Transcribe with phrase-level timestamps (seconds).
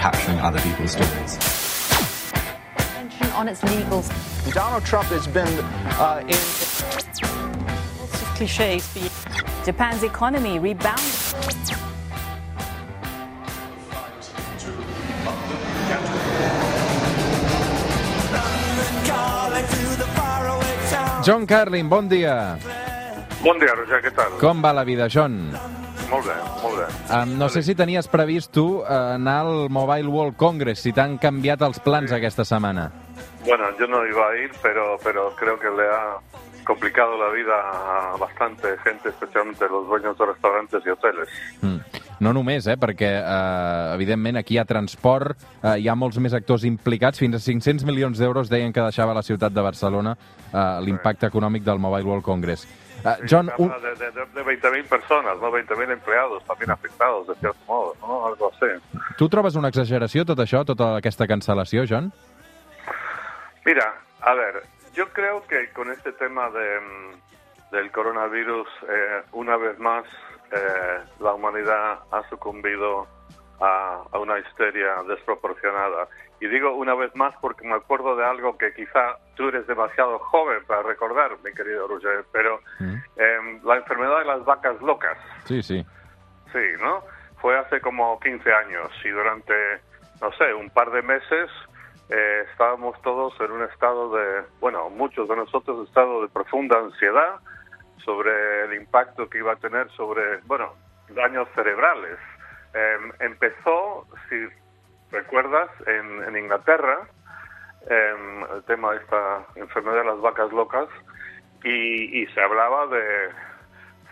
[0.00, 1.36] capturing other people's stories.
[3.36, 4.02] On its legal
[4.52, 5.52] Donald Trump has been
[6.00, 6.40] uh, in.
[8.36, 8.88] cliches.
[9.66, 11.04] Japan's economy rebounded.
[21.22, 22.56] John Carlin, bon dia.
[23.44, 24.40] Bon dia, Roger, què tal?
[24.40, 25.52] Com va la vida, John?
[26.10, 26.86] Molt bé, molt bé.
[27.14, 31.16] Um, no sé si tenies previst tu uh, anar al Mobile World Congress, si t'han
[31.22, 32.90] canviat els plans aquesta setmana.
[33.46, 36.18] Bueno, yo no iba a ir, pero, pero creo que le ha
[36.64, 41.28] complicado la vida a bastante gente, especialmente los dueños de restaurantes y hoteles.
[41.62, 41.78] Mm.
[42.20, 46.34] No només, eh, perquè, eh, evidentment, aquí hi ha transport, eh, hi ha molts més
[46.36, 50.16] actors implicats, fins a 500 milions d'euros deien que deixava la ciutat de Barcelona
[50.52, 52.68] eh, l'impacte econòmic del Mobile World Congress.
[53.04, 53.68] Eh, John, Se un...
[53.80, 55.50] de, de, de 20.000 personas, ¿no?
[55.50, 58.26] 20.000 empleados también afectados, de cierto modo, ¿no?
[58.26, 58.66] Algo así.
[59.16, 62.12] tu trobes una exageració, tot això, tota aquesta cancel·lació, John?
[63.64, 64.62] Mira, a ver,
[64.94, 66.80] yo creo que con este tema de,
[67.72, 70.04] del coronavirus, eh, una vez más,
[70.52, 73.06] eh, la humanidad ha sucumbido
[73.60, 76.08] a, a una histeria desproporcionada.
[76.40, 80.18] Y digo una vez más porque me acuerdo de algo que quizá tú eres demasiado
[80.18, 82.94] joven para recordar, mi querido Roger, pero Mm.
[83.16, 85.18] eh, la enfermedad de las vacas locas.
[85.44, 85.84] Sí, sí.
[86.52, 87.02] Sí, ¿no?
[87.40, 89.54] Fue hace como 15 años y durante,
[90.20, 91.50] no sé, un par de meses
[92.08, 96.78] eh, estábamos todos en un estado de, bueno, muchos de nosotros en estado de profunda
[96.78, 97.36] ansiedad
[98.04, 100.72] sobre el impacto que iba a tener sobre, bueno,
[101.10, 102.18] daños cerebrales.
[102.72, 104.46] Em, empezó, si
[105.10, 107.08] recuerdas, en, Inglaterra,
[107.88, 110.88] em, el tema de esta enfermedad de las vacas locas,
[111.64, 113.30] y, se hablaba de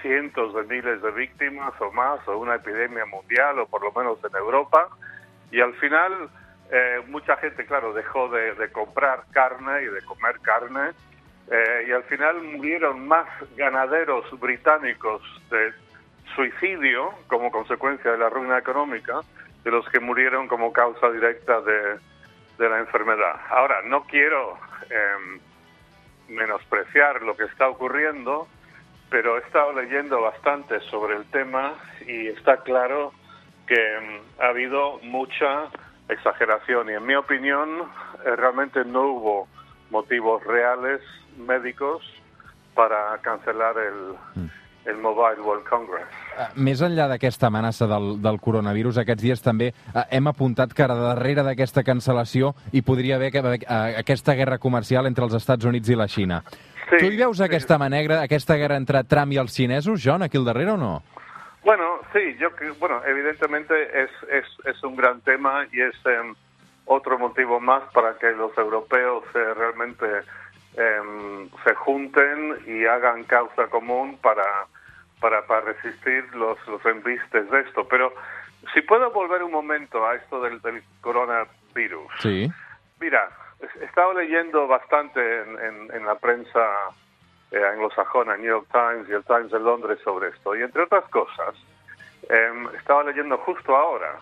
[0.00, 4.18] cientos de miles de víctimas o más, o una epidemia mundial, o por lo menos
[4.24, 4.88] en Europa,
[5.50, 6.30] y al final
[6.70, 10.92] eh, mucha gente, claro, dejó de, de comprar carne y de comer carne,
[11.50, 13.26] eh, y al final murieron más
[13.56, 15.72] ganaderos británicos de
[16.34, 19.20] suicidio como consecuencia de la ruina económica
[19.62, 21.98] de los que murieron como causa directa de,
[22.58, 23.40] de la enfermedad.
[23.50, 24.58] Ahora, no quiero
[24.90, 25.40] em,
[26.28, 28.48] menospreciar lo que está ocurriendo,
[29.10, 31.74] pero he estado leyendo bastante sobre el tema
[32.06, 33.12] y está claro
[33.66, 35.70] que mm, ha habido mucha
[36.08, 37.90] exageración y en mi opinión
[38.24, 39.48] eh, realmente no hubo
[39.90, 41.00] motivos reales
[41.38, 42.02] médicos
[42.74, 44.50] para cancelar el,
[44.86, 46.08] el Mobile World Congress.
[46.38, 50.86] Eh, Més enllà d'aquesta amenaça del, del coronavirus, aquests dies també eh, hem apuntat que
[50.86, 55.88] darrere d'aquesta cancel·lació hi podria haver que- eh, aquesta guerra comercial entre els Estats Units
[55.88, 56.42] i la Xina.
[56.90, 57.44] Sí, tu hi veus sí.
[57.44, 60.76] aquesta mà negra, aquesta guerra entre Trump i els xinesos, John, aquí al darrere o
[60.76, 61.02] no?
[61.64, 63.72] Bueno, sí, yo que, bueno, evidentemente
[64.02, 66.34] es, es, es un gran tema y es em,
[66.84, 70.04] otro motivo más para que los europeos eh, realmente
[70.76, 74.66] em, se junten y hagan causa común para,
[75.20, 77.86] para, para resistir los, los embistes de esto.
[77.88, 78.12] Pero
[78.72, 82.10] si puedo volver un momento a esto del, del coronavirus.
[82.20, 82.50] Sí.
[83.00, 83.28] Mira,
[83.80, 86.60] he estado leyendo bastante en, en- en la prensa
[87.50, 90.56] eh, anglosajona, New York Times y el Times de Londres sobre esto.
[90.56, 91.54] Y entre otras cosas,
[92.28, 94.16] em, estaba leyendo justo ahora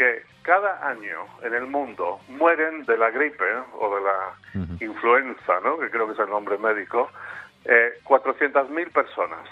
[0.00, 3.44] que cada año en el mundo mueren de la gripe
[3.78, 4.34] o de la
[4.80, 5.78] influenza, ¿no?
[5.78, 7.10] que creo que es el nombre médico,
[7.66, 9.46] eh, 400.000 personas.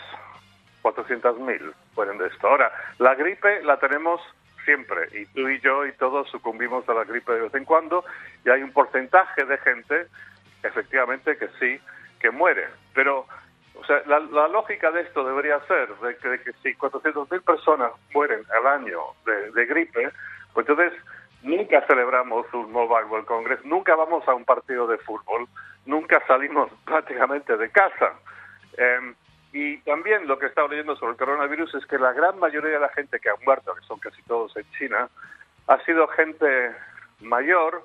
[0.82, 2.48] 400.000 mueren de esto.
[2.48, 4.22] Ahora, la gripe la tenemos
[4.64, 8.02] siempre, y tú y yo y todos sucumbimos a la gripe de vez en cuando,
[8.46, 10.06] y hay un porcentaje de gente,
[10.62, 11.78] efectivamente, que sí,
[12.20, 12.68] que muere.
[12.94, 13.26] Pero,
[13.74, 17.42] o sea, la, la lógica de esto debería ser de que, de que si 400.000
[17.42, 20.10] personas mueren al año de, de gripe,
[20.58, 21.00] pues entonces
[21.44, 25.46] nunca celebramos un Mobile World Congress, nunca vamos a un partido de fútbol,
[25.86, 28.14] nunca salimos prácticamente de casa.
[28.76, 29.14] Em,
[29.52, 32.80] y también lo que estado leyendo sobre el coronavirus es que la gran mayoría de
[32.80, 35.08] la gente que ha muerto, que son casi todos en China,
[35.68, 36.74] ha sido gente
[37.20, 37.84] mayor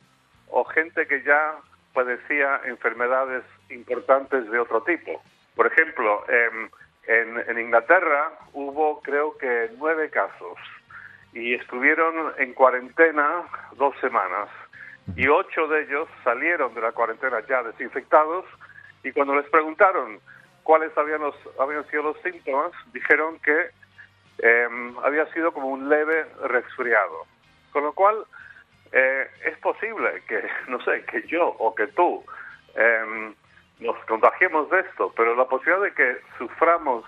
[0.50, 1.58] o gente que ya
[1.94, 5.22] padecía enfermedades importantes de otro tipo.
[5.56, 6.72] Por ejemplo, em,
[7.06, 10.58] en, en Inglaterra hubo creo que nueve casos
[11.34, 13.44] y estuvieron en cuarentena
[13.76, 14.50] dos semanas
[15.16, 18.46] y ocho de ellos salieron de la cuarentena ya desinfectados
[19.04, 20.20] y cuando les preguntaron
[20.64, 23.70] cuáles habían, los, habían sido los síntomas, dijeron que
[24.40, 27.26] em, había sido como un leve resfriado.
[27.72, 28.26] Con lo cual,
[28.92, 32.24] eh, es posible que, no sé, que yo o que tú
[32.76, 33.36] em,
[33.80, 37.04] nos contagiemos de esto, pero la posibilidad de que suframos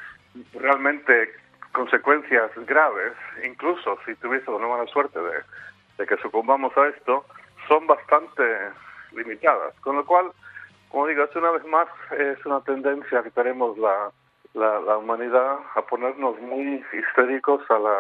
[0.53, 1.33] realmente
[1.75, 3.13] consecuencias graves,
[3.43, 5.43] incluso si tuviésemos la mala suerte de,
[5.97, 7.25] de que sucumbamos a esto
[7.67, 8.43] son bastante
[9.11, 9.73] limitadas.
[9.81, 10.31] Con lo cual,
[10.89, 11.87] como digo, es una vez más
[12.17, 14.09] es una tendencia que tenemos la,
[14.53, 17.97] la, la humanidad a ponernos muy histéricos a la,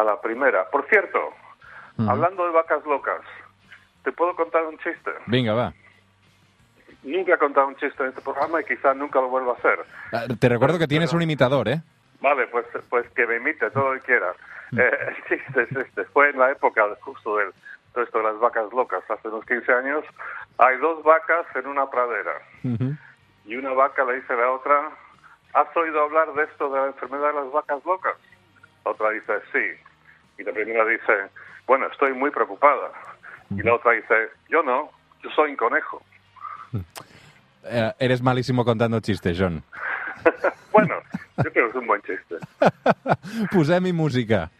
[0.00, 0.68] a la primera.
[0.70, 1.18] Por cierto,
[2.08, 3.20] hablando de vacas locas,
[4.02, 5.10] ¿te puedo contar un chiste?
[5.26, 5.72] Vinga, va.
[7.02, 9.78] Nunca he contado un chiste en este programa y quizás nunca lo vuelva a hacer.
[10.12, 11.82] Ah, Te recuerdo que tienes un imitador, ¿eh?
[12.20, 14.32] Vale, pues, pues que me imite todo que quiera.
[14.76, 16.04] Eh, el chiste es este.
[16.06, 17.52] Fue en la época justo del
[17.92, 20.04] todo esto de las vacas locas, hace unos 15 años.
[20.58, 22.34] Hay dos vacas en una pradera.
[23.44, 24.90] Y una vaca le dice a la otra,
[25.54, 28.16] ¿has oído hablar de esto de la enfermedad de las vacas locas?
[28.84, 29.82] La otra dice, sí.
[30.38, 31.30] Y la primera dice,
[31.66, 32.92] bueno, estoy muy preocupada.
[33.50, 34.90] Y la otra dice, yo no,
[35.22, 36.02] yo soy un conejo.
[37.64, 39.62] Eh, eres malísimo contando chistes, John.
[40.72, 40.96] bueno,
[41.44, 42.36] yo creo que es un buen chiste.
[43.52, 44.50] Posem-hi música.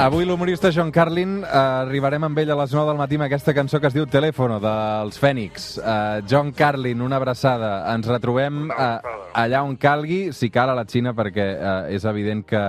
[0.00, 3.52] Avui l'humorista John Carlin eh, arribarem amb ell a les 9 del matí amb aquesta
[3.52, 5.66] cançó que es diu Telèfono, dels Fènix.
[5.76, 7.68] Eh, John Carlin, una abraçada.
[7.92, 8.88] Ens retrobem eh,
[9.36, 12.64] allà on calgui, si cal a la Xina, perquè eh, és evident que,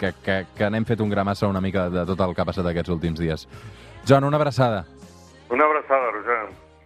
[0.00, 2.72] que, que, que n'hem fet un gramassa una mica de tot el que ha passat
[2.72, 3.44] aquests últims dies.
[4.08, 4.86] John, una abraçada.
[5.48, 6.65] Una abraçada, Roger.